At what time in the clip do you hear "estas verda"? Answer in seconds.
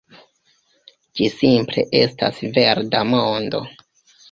2.01-3.05